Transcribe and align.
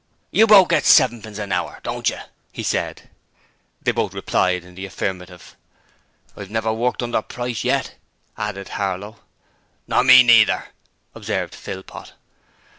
'You 0.31 0.47
both 0.47 0.69
get 0.69 0.83
sevenpence 0.83 1.37
an 1.37 1.51
hour, 1.51 1.79
don't 1.83 2.09
you?' 2.09 2.17
he 2.51 2.63
said. 2.63 3.07
They 3.83 3.91
both 3.91 4.15
replied 4.15 4.63
to 4.63 4.71
the 4.71 4.87
affirmative. 4.87 5.55
'I've 6.35 6.49
never 6.49 6.73
worked 6.73 7.03
under 7.03 7.21
price 7.21 7.63
yet,' 7.63 7.93
added 8.35 8.69
Harlow. 8.69 9.19
'Nor 9.87 10.03
me 10.03 10.23
neither,' 10.23 10.69
observed 11.13 11.53
Philpot. 11.53 12.13